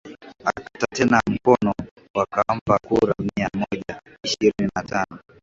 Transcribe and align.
akata 0.45 0.87
tena 0.95 1.21
kwa 1.25 1.33
mkono 1.33 1.73
wakamupa 2.15 2.79
kura 2.87 3.13
mia 3.37 3.49
moja 3.53 4.01
ishirini 4.23 4.71
na 4.75 4.83
tano 4.83 5.19